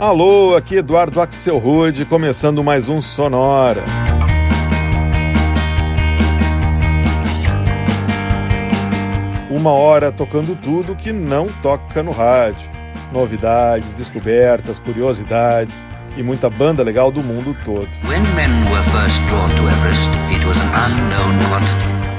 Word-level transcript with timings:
Alô, 0.00 0.56
aqui 0.56 0.76
Eduardo 0.76 1.20
Axel 1.20 1.58
Rude, 1.58 2.06
começando 2.06 2.64
mais 2.64 2.88
um 2.88 3.02
Sonora. 3.02 3.84
Uma 9.50 9.72
hora 9.72 10.10
tocando 10.10 10.56
tudo 10.56 10.96
que 10.96 11.12
não 11.12 11.48
toca 11.60 12.02
no 12.02 12.12
rádio. 12.12 12.70
Novidades, 13.12 13.92
descobertas, 13.92 14.78
curiosidades 14.78 15.86
e 16.16 16.22
muita 16.22 16.48
banda 16.48 16.82
legal 16.82 17.12
do 17.12 17.22
mundo 17.22 17.54
todo. 17.62 17.86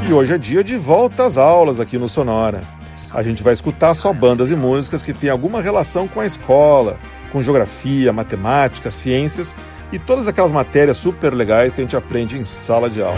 E 0.07 0.13
hoje 0.13 0.35
é 0.35 0.37
dia 0.37 0.63
de 0.63 0.77
volta 0.77 1.25
às 1.25 1.35
aulas 1.35 1.79
aqui 1.79 1.97
no 1.97 2.07
Sonora. 2.07 2.61
A 3.09 3.23
gente 3.23 3.41
vai 3.41 3.53
escutar 3.53 3.95
só 3.95 4.13
bandas 4.13 4.51
e 4.51 4.55
músicas 4.55 5.01
que 5.01 5.13
têm 5.13 5.31
alguma 5.31 5.63
relação 5.63 6.07
com 6.07 6.21
a 6.21 6.27
escola, 6.27 6.99
com 7.31 7.41
geografia, 7.41 8.11
matemática, 8.11 8.89
ciências 8.89 9.55
e 9.91 9.99
todas 9.99 10.27
aquelas 10.27 10.51
matérias 10.51 10.97
super 10.97 11.33
legais 11.33 11.73
que 11.73 11.81
a 11.81 11.83
gente 11.83 11.95
aprende 11.95 12.37
em 12.37 12.45
sala 12.45 12.89
de 12.89 13.01
aula. 13.01 13.17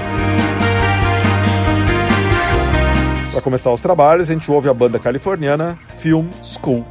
Para 3.32 3.42
começar 3.42 3.72
os 3.72 3.82
trabalhos, 3.82 4.30
a 4.30 4.34
gente 4.34 4.50
ouve 4.52 4.70
a 4.70 4.74
banda 4.74 5.00
californiana 5.00 5.78
Film 5.98 6.28
School. 6.44 6.86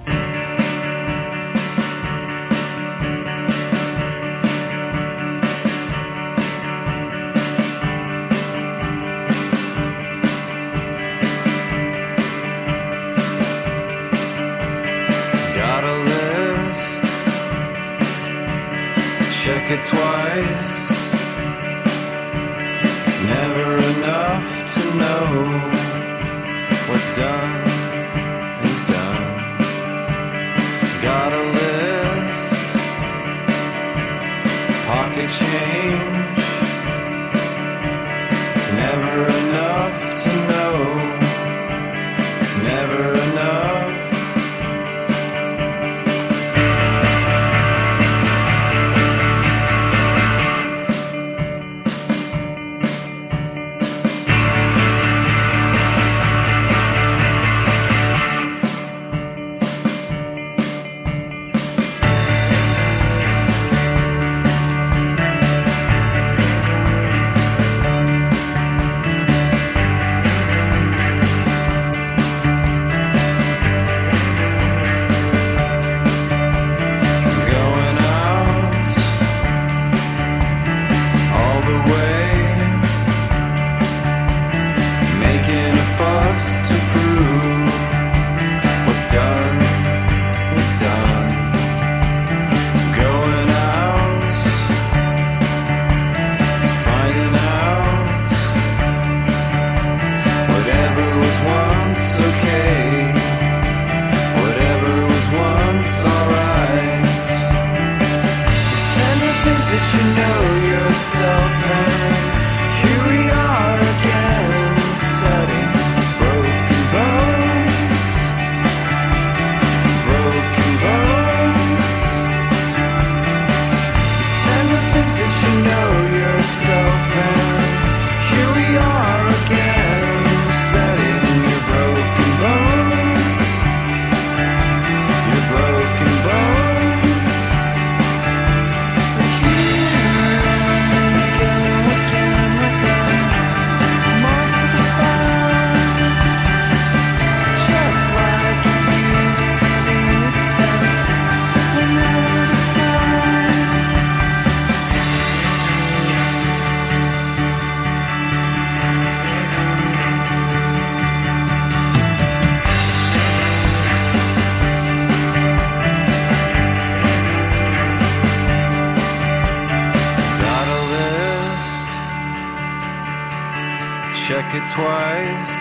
twice. 174.68 175.58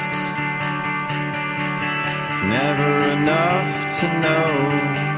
It's 2.28 2.42
never 2.44 3.10
enough 3.12 4.00
to 4.00 4.20
know. 4.20 5.11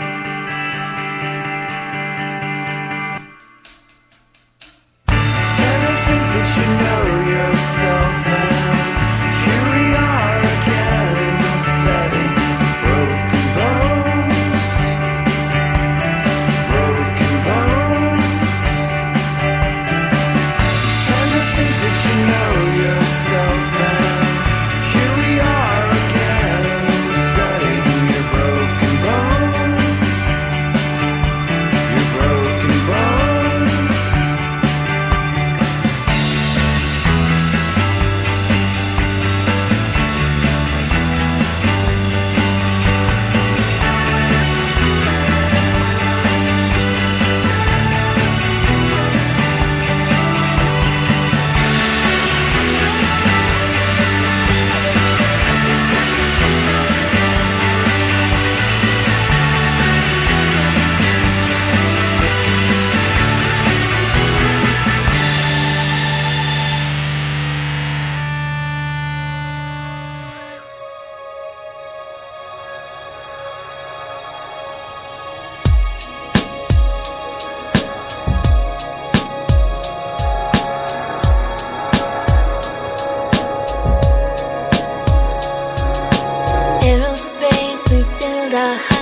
the 88.63 88.92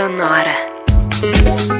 Sonora. 0.00 1.79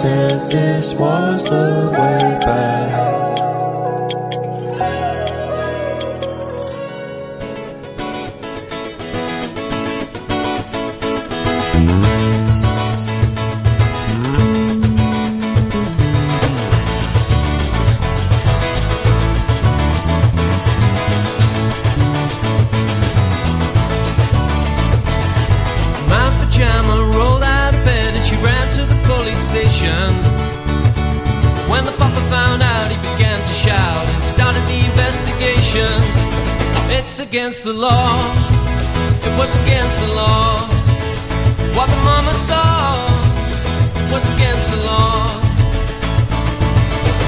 Said 0.00 0.48
this 0.48 0.94
was 0.94 1.42
the 1.50 1.90
way 1.90 2.38
back. 2.38 3.27
Against 37.28 37.62
the 37.62 37.74
law. 37.74 38.24
It 39.26 39.32
was 39.36 39.52
against 39.64 39.96
the 40.00 40.12
law. 40.16 40.56
What 41.76 41.88
the 41.92 42.00
mama 42.08 42.32
saw 42.32 42.96
was 44.08 44.24
against 44.34 44.66
the 44.72 44.80
law. 44.88 45.28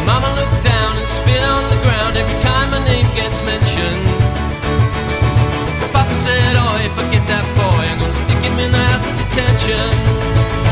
Mama 0.08 0.28
looked 0.40 0.64
down 0.64 0.96
and 0.96 1.06
spit 1.06 1.42
on 1.44 1.62
the 1.68 1.80
ground 1.84 2.16
every 2.16 2.38
time 2.40 2.70
my 2.70 2.82
name 2.84 3.04
gets 3.14 3.44
mentioned. 3.44 4.04
Papa 5.92 6.14
said, 6.24 6.56
Oh, 6.56 6.80
if 6.80 6.94
I 6.96 7.04
get 7.12 7.24
that 7.28 7.44
boy, 7.60 7.82
I'm 7.84 7.98
gonna 8.00 8.22
stick 8.24 8.40
him 8.40 8.56
in 8.58 8.72
the 8.72 8.84
house 8.90 9.04
of 9.04 9.14
detention. 9.20 9.88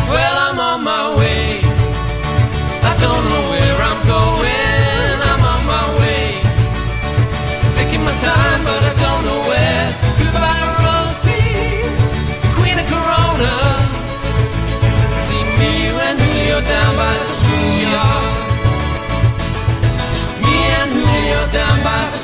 Well, 0.08 0.36
I'm 0.46 0.58
on 0.58 0.80
my 0.84 1.04
way. 1.20 1.60
I 2.80 2.92
don't 3.04 3.24
know 3.28 3.44
where 3.52 3.77
schoolyard. 17.88 18.24
Me 20.42 20.56
and 20.78 20.92
Julio 20.92 21.40
down 21.52 21.82
by 21.84 22.16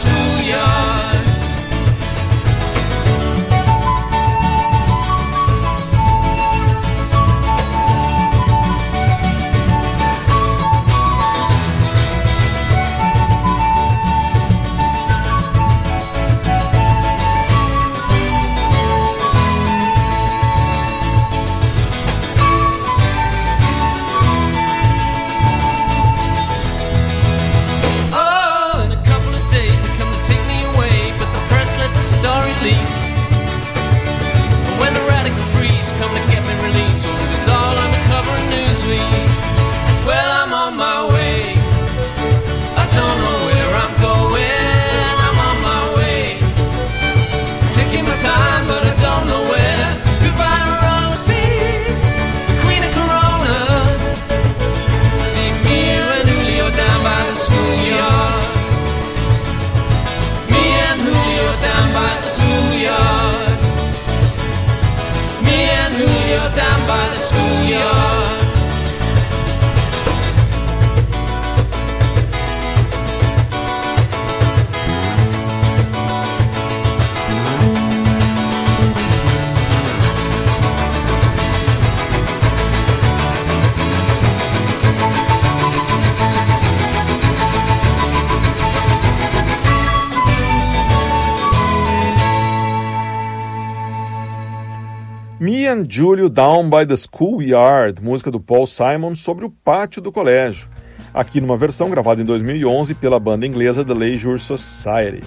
And 95.74 95.90
Julio 95.90 96.28
Down 96.28 96.70
by 96.70 96.86
the 96.86 96.94
Schoolyard, 96.94 98.00
música 98.00 98.30
do 98.30 98.38
Paul 98.38 98.64
Simon 98.64 99.12
sobre 99.16 99.44
o 99.44 99.50
pátio 99.50 100.00
do 100.00 100.12
colégio, 100.12 100.68
aqui 101.12 101.40
numa 101.40 101.56
versão 101.56 101.90
gravada 101.90 102.22
em 102.22 102.24
2011 102.24 102.94
pela 102.94 103.18
banda 103.18 103.44
inglesa 103.44 103.84
The 103.84 103.92
Leisure 103.92 104.38
Society. 104.38 105.26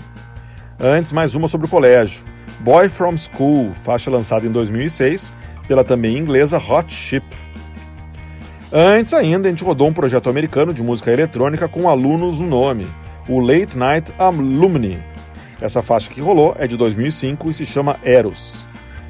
Antes, 0.79 1.11
mais 1.11 1.35
uma 1.35 1.49
sobre 1.49 1.67
o 1.67 1.69
colégio, 1.69 2.23
Boy 2.61 2.87
From 2.87 3.17
School, 3.17 3.73
faixa 3.83 4.09
lançada 4.09 4.47
em 4.47 4.49
2006 4.49 5.33
pela 5.67 5.83
também 5.83 6.17
inglesa 6.17 6.57
Hot 6.57 6.93
Chip. 6.93 7.25
Antes 8.71 9.11
ainda, 9.13 9.49
a 9.49 9.51
gente 9.51 9.65
rodou 9.65 9.89
um 9.89 9.93
projeto 9.93 10.29
americano 10.29 10.73
de 10.73 10.81
música 10.81 11.11
eletrônica 11.11 11.67
com 11.67 11.89
alunos 11.89 12.39
no 12.39 12.47
nome, 12.47 12.87
o 13.27 13.41
Late 13.41 13.77
Night 13.77 14.13
Alumni. 14.17 14.97
Essa 15.59 15.81
faixa 15.81 16.09
que 16.09 16.21
rolou 16.21 16.55
é 16.57 16.65
de 16.67 16.77
2005 16.77 17.49
e 17.49 17.53
se 17.53 17.65
chama 17.65 17.97
Eros. 18.01 18.66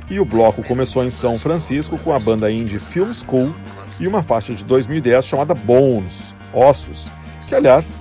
E 0.10 0.20
o 0.20 0.26
bloco 0.26 0.64
começou 0.64 1.04
em 1.04 1.10
São 1.10 1.38
Francisco 1.38 1.98
com 1.98 2.14
a 2.14 2.20
banda 2.20 2.50
indie 2.50 2.80
Film 2.80 3.12
School 3.12 3.54
e 4.00 4.08
uma 4.08 4.24
faixa 4.24 4.54
de 4.54 4.64
2010 4.64 5.26
chamada 5.26 5.54
Bones, 5.54 6.34
Ossos, 6.54 7.12
que 7.48 7.54
aliás 7.54 8.00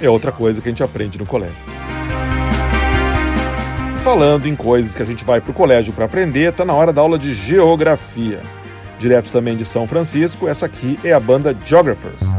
é 0.00 0.10
outra 0.10 0.30
coisa 0.30 0.60
que 0.60 0.68
a 0.68 0.70
gente 0.70 0.82
aprende 0.82 1.18
no 1.18 1.24
colégio. 1.24 1.54
Falando 4.02 4.46
em 4.46 4.56
coisas 4.56 4.94
que 4.94 5.02
a 5.02 5.06
gente 5.06 5.24
vai 5.24 5.40
para 5.40 5.52
o 5.52 5.54
colégio 5.54 5.92
para 5.92 6.04
aprender, 6.04 6.52
tá 6.52 6.64
na 6.64 6.74
hora 6.74 6.92
da 6.92 7.00
aula 7.00 7.18
de 7.18 7.32
geografia. 7.32 8.42
Direto 8.98 9.30
também 9.30 9.56
de 9.56 9.64
São 9.64 9.86
Francisco, 9.86 10.48
essa 10.48 10.66
aqui 10.66 10.98
é 11.04 11.12
a 11.12 11.20
banda 11.20 11.56
Geographers. 11.64 12.31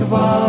Of 0.00 0.12
art. 0.12 0.41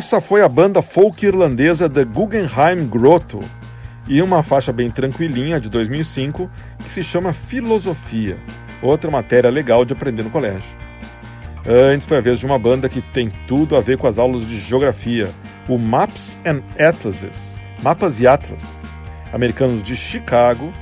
Essa 0.00 0.18
foi 0.18 0.40
a 0.40 0.48
banda 0.48 0.80
folk 0.80 1.26
irlandesa 1.26 1.86
The 1.86 2.06
Guggenheim 2.06 2.86
Grotto 2.88 3.38
e 4.08 4.22
uma 4.22 4.42
faixa 4.42 4.72
bem 4.72 4.88
tranquilinha 4.88 5.60
de 5.60 5.68
2005 5.68 6.50
que 6.78 6.90
se 6.90 7.02
chama 7.02 7.34
Filosofia, 7.34 8.38
outra 8.80 9.10
matéria 9.10 9.50
legal 9.50 9.84
de 9.84 9.92
aprender 9.92 10.22
no 10.22 10.30
colégio. 10.30 10.70
Antes 11.68 12.06
foi 12.06 12.16
a 12.16 12.22
vez 12.22 12.38
de 12.38 12.46
uma 12.46 12.58
banda 12.58 12.88
que 12.88 13.02
tem 13.02 13.30
tudo 13.46 13.76
a 13.76 13.80
ver 13.82 13.98
com 13.98 14.06
as 14.06 14.16
aulas 14.18 14.46
de 14.46 14.58
geografia, 14.58 15.28
o 15.68 15.76
Maps 15.76 16.40
and 16.46 16.62
Atlases, 16.82 17.60
Mapas 17.82 18.18
e 18.20 18.26
Atlas, 18.26 18.82
americanos 19.34 19.82
de 19.82 19.94
Chicago, 19.94 20.72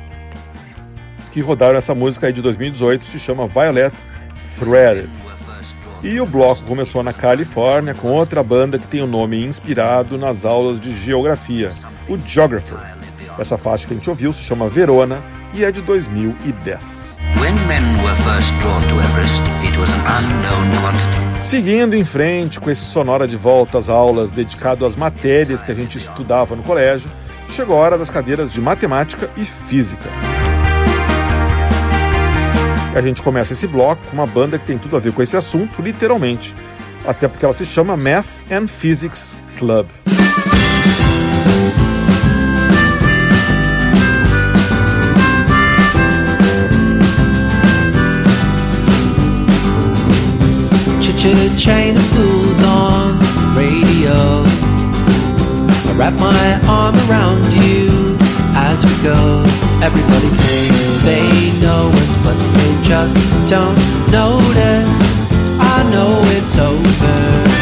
que 1.33 1.41
rodaram 1.41 1.77
essa 1.77 1.93
música 1.93 2.29
aí 2.29 2.33
de 2.33 2.41
2018, 2.41 3.03
se 3.03 3.19
chama 3.19 3.49
Violet 3.49 3.97
Threaded. 4.57 5.28
E 6.03 6.21
o 6.21 6.27
bloco 6.27 6.63
começou 6.63 7.03
na 7.03 7.13
Califórnia 7.13 7.93
com 7.93 8.09
outra 8.09 8.43
banda 8.43 8.79
que 8.79 8.87
tem 8.87 9.03
o 9.03 9.05
um 9.05 9.09
nome 9.09 9.45
inspirado 9.45 10.17
nas 10.17 10.45
aulas 10.45 10.79
de 10.79 10.95
geografia, 10.95 11.71
o 12.09 12.17
Geographer. 12.17 12.79
Essa 13.37 13.59
faixa 13.59 13.87
que 13.87 13.95
a 13.95 13.97
gente 13.97 14.09
ouviu 14.09 14.33
se 14.33 14.43
chama 14.43 14.69
Verona 14.69 15.23
e 15.53 15.65
é 15.65 15.73
de 15.73 15.83
2010. 15.83 17.17
When 17.41 17.55
men 17.67 17.83
were 18.05 18.17
first 18.23 18.53
drawn 18.61 18.81
to 18.83 19.01
Everest, 19.01 19.43
it 19.65 19.77
was 19.77 19.91
an 19.93 20.25
unknown 20.25 20.71
quantity. 20.81 21.43
Seguindo 21.43 21.95
em 21.95 22.05
frente 22.05 22.61
com 22.61 22.71
esse 22.71 22.83
sonora 22.83 23.27
de 23.27 23.37
volta 23.37 23.79
às 23.79 23.89
aulas 23.89 24.31
dedicado 24.31 24.87
às 24.87 24.95
matérias 24.95 25.63
que 25.63 25.73
a 25.73 25.75
gente 25.75 25.99
estudava 25.99 26.55
no 26.55 26.63
colégio, 26.63 27.11
chegou 27.51 27.77
a 27.77 27.81
hora 27.81 27.99
das 27.99 28.11
cadeiras 28.11 28.53
de 28.53 28.61
matemática 28.61 29.29
e 29.37 29.45
física. 29.45 30.09
A 32.99 33.01
gente 33.01 33.23
começa 33.23 33.53
esse 33.53 33.65
bloco 33.69 34.03
com 34.11 34.15
uma 34.15 34.27
banda 34.27 34.59
que 34.59 34.65
tem 34.65 34.77
tudo 34.77 34.97
a 34.97 34.99
ver 34.99 35.13
com 35.13 35.23
esse 35.23 35.37
assunto, 35.37 35.81
literalmente, 35.81 36.53
até 37.07 37.29
porque 37.29 37.45
ela 37.45 37.55
se 37.55 37.65
chama 37.65 37.97
Math 37.97 38.27
and 38.51 38.67
Physics 38.67 39.37
Club. 39.57 39.87
Chain 51.57 51.97
of 51.97 52.05
fools 52.15 52.63
on 52.63 53.19
radio. 53.57 54.45
I 55.87 55.95
wrap 55.97 56.15
my 56.15 56.61
arm 56.69 56.95
around 57.11 57.53
you 57.53 57.88
as 58.79 58.85
we 58.85 59.03
go. 59.03 59.43
Everybody 59.83 60.29
thinks 60.29 61.01
they 61.03 61.53
know 61.61 61.91
us, 61.95 62.17
but 62.25 62.37
they 62.55 62.89
just 62.89 63.17
don't 63.49 63.77
notice. 64.11 65.17
I 65.61 65.89
know 65.91 66.21
it's 66.37 66.57
over. 66.59 67.58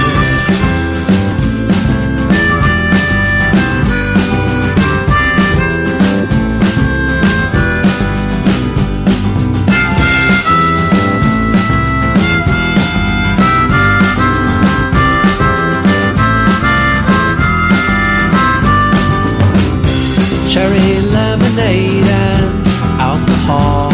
hall. 23.47 23.93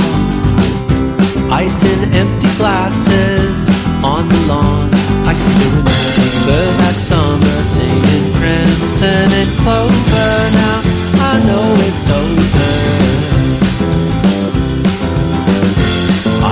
Ice 1.52 1.84
in 1.84 2.00
empty 2.14 2.48
glasses 2.56 3.68
on 4.02 4.26
the 4.28 4.40
lawn. 4.48 4.88
I 5.28 5.32
can 5.36 5.48
still 5.52 5.74
remember 5.76 6.60
that 6.80 6.96
summer 6.96 7.58
singing 7.62 8.26
crimson 8.38 9.28
and 9.40 9.50
clover. 9.60 10.32
Now 10.56 10.78
I 11.30 11.32
know 11.48 11.66
it's 11.88 12.08
over. 12.08 12.70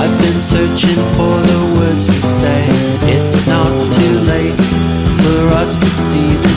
I've 0.00 0.16
been 0.20 0.40
searching 0.40 1.00
for 1.16 1.34
the 1.50 1.60
words 1.76 2.06
to 2.06 2.20
say. 2.20 2.66
It's 3.16 3.46
not 3.46 3.72
too 3.96 4.16
late 4.32 4.60
for 5.22 5.40
us 5.56 5.76
to 5.78 5.90
see. 5.90 6.49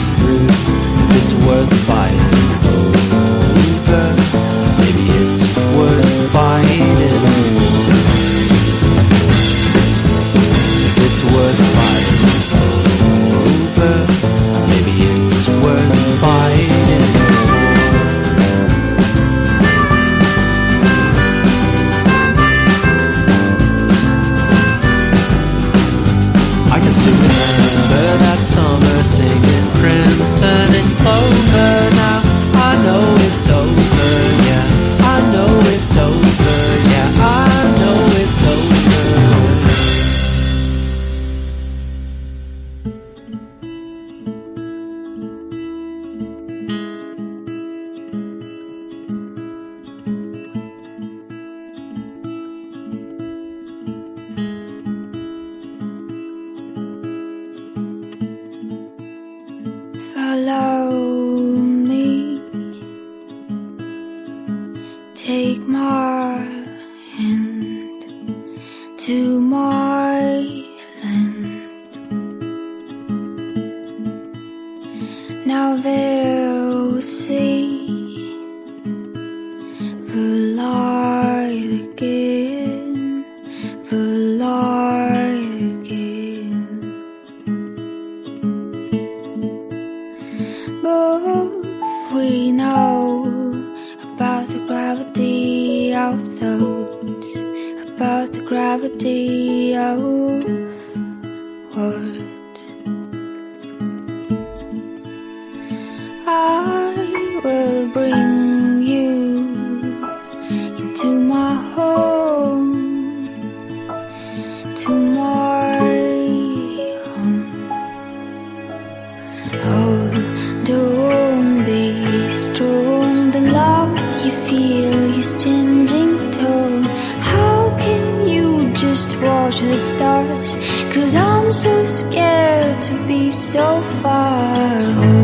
So 131.54 131.84
scared 131.84 132.82
to 132.82 133.06
be 133.06 133.30
so 133.30 133.80
far. 134.02 134.82
Oh, 134.82 135.23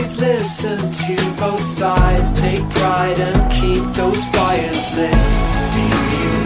always 0.00 0.18
listen 0.18 0.78
to 0.78 1.16
both 1.38 1.60
sides. 1.60 2.32
Take 2.40 2.66
pride 2.70 3.20
and 3.20 3.52
keep 3.52 3.84
those 3.94 4.24
fires 4.28 4.96
lit. 4.96 5.12
Be 5.74 6.39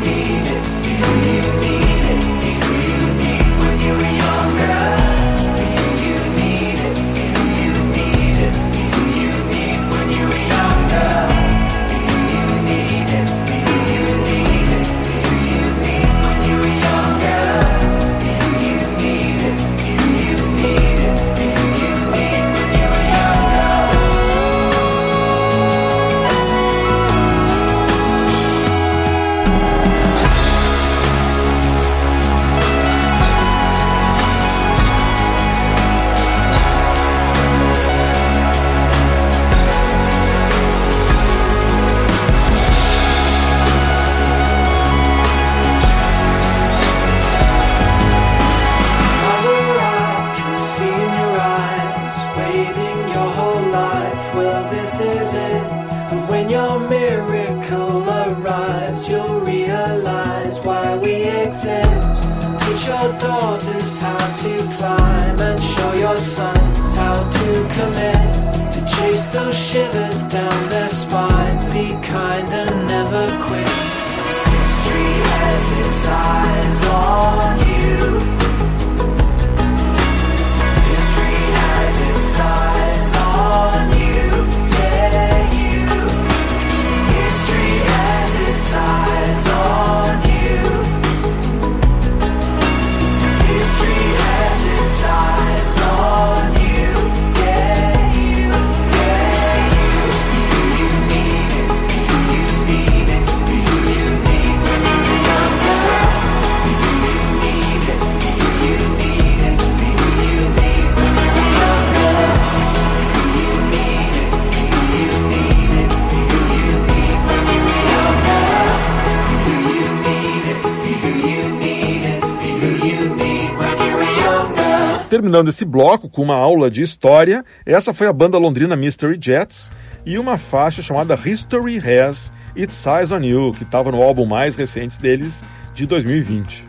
Terminando 125.35 125.49
esse 125.49 125.64
bloco 125.64 126.09
com 126.09 126.22
uma 126.22 126.37
aula 126.37 126.70
de 126.70 126.80
história, 126.80 127.45
essa 127.66 127.93
foi 127.93 128.07
a 128.07 128.12
banda 128.12 128.39
londrina 128.39 128.76
Mystery 128.76 129.18
Jets 129.20 129.68
e 130.07 130.16
uma 130.16 130.39
faixa 130.39 130.80
chamada 130.80 131.18
History 131.26 131.78
Has 131.78 132.30
Its 132.55 132.87
Eyes 132.87 133.11
on 133.11 133.18
You, 133.18 133.51
que 133.51 133.64
estava 133.64 133.91
no 133.91 134.01
álbum 134.01 134.24
mais 134.24 134.55
recente 134.55 135.01
deles, 135.01 135.43
de 135.74 135.89
2020. 135.89 136.64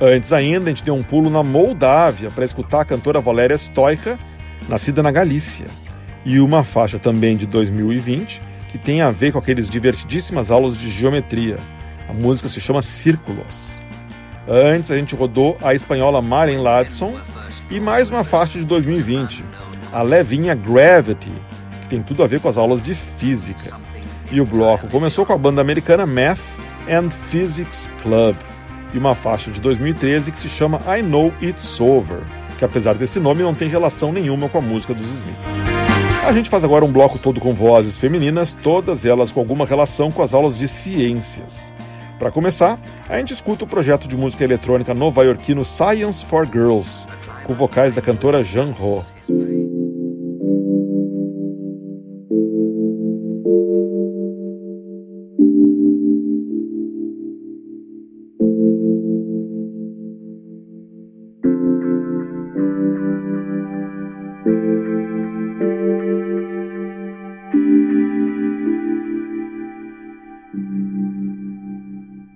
Antes 0.00 0.32
ainda, 0.32 0.66
a 0.66 0.68
gente 0.68 0.84
deu 0.84 0.94
um 0.94 1.02
pulo 1.02 1.28
na 1.28 1.42
Moldávia 1.42 2.30
para 2.30 2.44
escutar 2.44 2.82
a 2.82 2.84
cantora 2.84 3.20
Valéria 3.20 3.58
Stoica, 3.58 4.16
nascida 4.68 5.02
na 5.02 5.10
Galícia, 5.10 5.66
e 6.24 6.38
uma 6.38 6.62
faixa 6.62 7.00
também 7.00 7.36
de 7.36 7.46
2020 7.46 8.40
que 8.68 8.78
tem 8.78 9.00
a 9.00 9.10
ver 9.10 9.32
com 9.32 9.40
aqueles 9.40 9.68
divertidíssimas 9.68 10.52
aulas 10.52 10.76
de 10.76 10.88
geometria. 10.88 11.58
A 12.08 12.12
música 12.12 12.48
se 12.48 12.60
chama 12.60 12.80
Círculos. 12.80 13.70
Antes 14.46 14.88
a 14.92 14.96
gente 14.96 15.16
rodou 15.16 15.58
a 15.60 15.74
espanhola 15.74 16.22
Maren 16.22 16.62
Ladson 16.62 17.18
e 17.70 17.78
mais 17.78 18.08
uma 18.08 18.24
faixa 18.24 18.58
de 18.58 18.64
2020, 18.64 19.44
a 19.92 20.00
levinha 20.00 20.54
Gravity, 20.54 21.32
que 21.82 21.88
tem 21.88 22.02
tudo 22.02 22.22
a 22.22 22.26
ver 22.26 22.40
com 22.40 22.48
as 22.48 22.56
aulas 22.56 22.82
de 22.82 22.94
física. 22.94 23.76
E 24.30 24.40
o 24.40 24.46
bloco 24.46 24.88
começou 24.88 25.26
com 25.26 25.32
a 25.32 25.38
banda 25.38 25.60
americana 25.60 26.06
Math 26.06 26.40
and 26.88 27.10
Physics 27.10 27.90
Club 28.02 28.36
e 28.94 28.98
uma 28.98 29.14
faixa 29.14 29.50
de 29.50 29.60
2013 29.60 30.32
que 30.32 30.38
se 30.38 30.48
chama 30.48 30.80
I 30.86 31.02
Know 31.02 31.32
It's 31.42 31.78
Over, 31.80 32.20
que 32.58 32.64
apesar 32.64 32.94
desse 32.94 33.20
nome 33.20 33.42
não 33.42 33.54
tem 33.54 33.68
relação 33.68 34.12
nenhuma 34.12 34.48
com 34.48 34.58
a 34.58 34.62
música 34.62 34.94
dos 34.94 35.10
Smiths. 35.10 35.58
A 36.26 36.32
gente 36.32 36.50
faz 36.50 36.64
agora 36.64 36.84
um 36.84 36.92
bloco 36.92 37.18
todo 37.18 37.40
com 37.40 37.54
vozes 37.54 37.96
femininas, 37.96 38.54
todas 38.62 39.04
elas 39.04 39.30
com 39.30 39.40
alguma 39.40 39.66
relação 39.66 40.10
com 40.10 40.22
as 40.22 40.32
aulas 40.32 40.56
de 40.56 40.68
ciências. 40.68 41.72
Para 42.18 42.32
começar, 42.32 42.78
a 43.08 43.18
gente 43.18 43.32
escuta 43.32 43.64
o 43.64 43.66
projeto 43.66 44.08
de 44.08 44.16
música 44.16 44.42
eletrônica 44.42 44.92
nova-iorquino 44.92 45.64
Science 45.64 46.24
for 46.24 46.46
Girls, 46.46 47.06
com 47.48 47.54
vocais 47.54 47.94
da 47.94 48.02
cantora 48.02 48.44
Jean 48.44 48.74
Ho. 48.78 49.02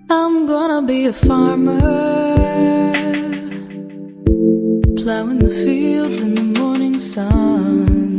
I'm 0.09 0.47
gonna 0.47 0.81
be 0.81 1.05
a 1.05 1.13
farmer, 1.13 1.79
plowing 5.23 5.39
the 5.39 5.49
fields 5.49 6.21
in 6.21 6.35
the 6.35 6.59
morning 6.59 6.99
sun. 6.99 8.12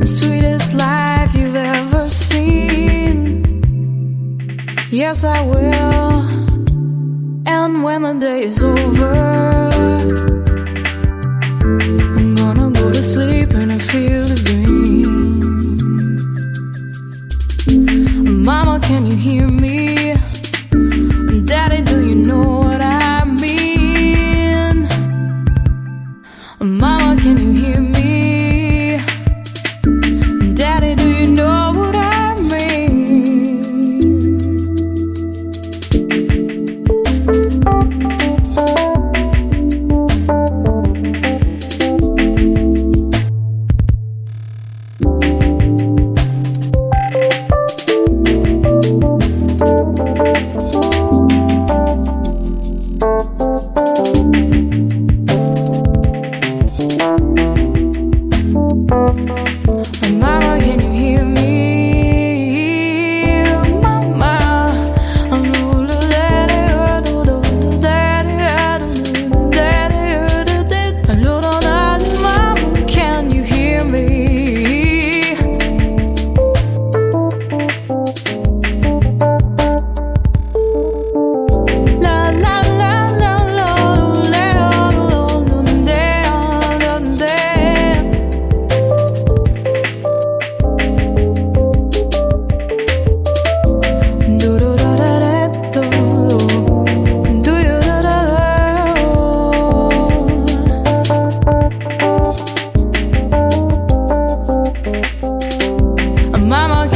The 0.00 0.06
sweetest 0.06 0.72
life 0.72 1.34
you've 1.34 1.54
ever 1.54 2.08
seen. 2.08 3.44
Yes, 4.90 5.24
I 5.24 5.42
will. 5.42 6.24
And 7.46 7.84
when 7.84 8.00
the 8.02 8.14
day 8.14 8.44
is 8.44 8.62
over, 8.62 9.12
I'm 12.16 12.34
gonna 12.34 12.70
go 12.70 12.90
to 12.90 13.02
sleep 13.02 13.52
in 13.52 13.72
a 13.72 13.78
field 13.78 14.19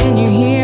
Can 0.05 0.17
you 0.17 0.29
hear 0.29 0.54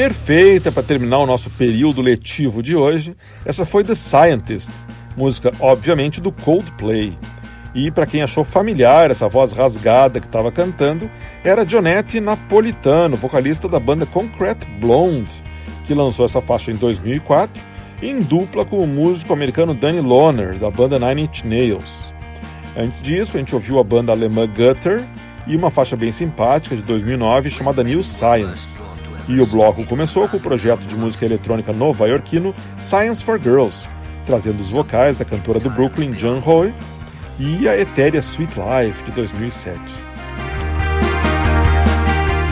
Perfeita 0.00 0.72
para 0.72 0.82
terminar 0.82 1.18
o 1.18 1.26
nosso 1.26 1.50
período 1.50 2.00
letivo 2.00 2.62
de 2.62 2.74
hoje, 2.74 3.14
essa 3.44 3.66
foi 3.66 3.84
The 3.84 3.94
Scientist, 3.94 4.70
música 5.14 5.52
obviamente 5.60 6.22
do 6.22 6.32
Coldplay. 6.32 7.18
E 7.74 7.90
para 7.90 8.06
quem 8.06 8.22
achou 8.22 8.42
familiar 8.42 9.10
essa 9.10 9.28
voz 9.28 9.52
rasgada 9.52 10.18
que 10.18 10.24
estava 10.24 10.50
cantando, 10.50 11.10
era 11.44 11.66
Jonette 11.66 12.18
Napolitano, 12.18 13.14
vocalista 13.14 13.68
da 13.68 13.78
banda 13.78 14.06
Concrete 14.06 14.64
Blonde, 14.80 15.30
que 15.86 15.92
lançou 15.92 16.24
essa 16.24 16.40
faixa 16.40 16.70
em 16.70 16.76
2004 16.76 17.62
em 18.00 18.20
dupla 18.20 18.64
com 18.64 18.80
o 18.80 18.86
músico 18.86 19.34
americano 19.34 19.74
Danny 19.74 20.00
Lohner, 20.00 20.58
da 20.58 20.70
banda 20.70 20.98
Nine 20.98 21.24
Inch 21.24 21.44
Nails. 21.44 22.14
Antes 22.74 23.02
disso, 23.02 23.36
a 23.36 23.38
gente 23.38 23.54
ouviu 23.54 23.78
a 23.78 23.84
banda 23.84 24.12
alemã 24.12 24.46
Gutter 24.46 25.04
e 25.46 25.54
uma 25.54 25.68
faixa 25.70 25.94
bem 25.94 26.10
simpática 26.10 26.74
de 26.74 26.80
2009 26.84 27.50
chamada 27.50 27.84
New 27.84 28.02
Science. 28.02 28.80
E 29.30 29.40
o 29.40 29.46
bloco 29.46 29.86
começou 29.86 30.28
com 30.28 30.38
o 30.38 30.40
projeto 30.40 30.88
de 30.88 30.96
música 30.96 31.24
eletrônica 31.24 31.72
nova-iorquino 31.72 32.52
Science 32.80 33.22
for 33.22 33.40
Girls, 33.40 33.88
trazendo 34.26 34.60
os 34.60 34.70
vocais 34.70 35.18
da 35.18 35.24
cantora 35.24 35.60
do 35.60 35.70
Brooklyn 35.70 36.10
John 36.10 36.42
Hoy 36.44 36.74
e 37.38 37.68
a 37.68 37.78
etérea 37.78 38.18
Sweet 38.18 38.54
Life 38.58 39.04
de 39.04 39.12
2007. 39.12 39.80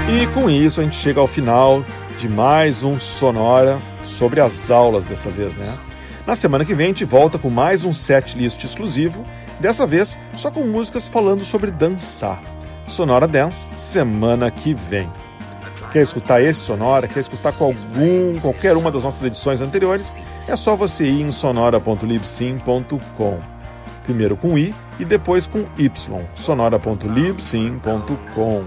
E 0.09 0.27
com 0.33 0.49
isso 0.49 0.81
a 0.81 0.85
gente 0.85 0.95
chega 0.95 1.19
ao 1.19 1.27
final 1.27 1.85
de 2.17 2.29
mais 2.29 2.85
um 2.85 3.01
Sonora 3.01 3.81
sobre 4.05 4.41
as 4.41 4.71
aulas 4.71 5.05
dessa 5.05 5.31
vez, 5.31 5.57
né? 5.57 5.77
Na 6.25 6.37
semana 6.37 6.65
que 6.65 6.77
vem 6.77 6.87
a 6.87 6.89
gente 6.91 7.05
volta 7.05 7.41
com 7.41 7.51
mais 7.51 7.85
um 7.85 7.93
set 7.93 8.39
list 8.39 8.63
exclusivo, 8.63 9.25
dessa 9.59 9.85
vez 9.85 10.17
só 10.33 10.49
com 10.49 10.61
músicas 10.61 11.09
falando 11.09 11.43
sobre 11.43 11.73
dançar. 11.73 12.41
Sonora 12.87 13.27
Dance, 13.27 13.69
semana 13.75 14.49
que 14.49 14.75
vem. 14.75 15.11
Quer 15.91 16.03
escutar 16.03 16.43
esse 16.43 16.61
Sonora? 16.61 17.09
Quer 17.09 17.21
escutar 17.21 17.53
com 17.53 17.65
algum, 17.65 18.39
qualquer 18.41 18.77
uma 18.77 18.91
das 18.91 19.03
nossas 19.03 19.25
edições 19.25 19.59
anteriores? 19.61 20.13
É 20.47 20.55
só 20.57 20.77
você 20.77 21.05
ir 21.05 21.23
em 21.23 21.31
sonora.libsim.com. 21.31 23.39
Primeiro 24.03 24.37
com 24.37 24.59
i 24.59 24.75
e 24.99 25.05
depois 25.05 25.47
com 25.47 25.65
y. 25.77 25.91
sonora.libsim.com. 26.35 28.65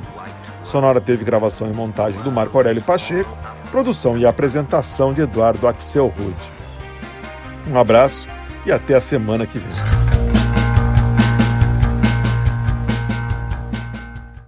Sonora 0.63 1.01
teve 1.01 1.25
gravação 1.25 1.69
e 1.69 1.73
montagem 1.73 2.21
do 2.21 2.31
Marco 2.31 2.57
Aurélio 2.57 2.81
Pacheco, 2.81 3.37
produção 3.71 4.17
e 4.17 4.25
apresentação 4.25 5.13
de 5.13 5.21
Eduardo 5.21 5.67
Axel 5.67 6.07
Rude. 6.07 6.51
Um 7.67 7.77
abraço 7.77 8.27
e 8.65 8.71
até 8.71 8.95
a 8.95 8.99
semana 8.99 9.45
que 9.45 9.59
vem. 9.59 10.10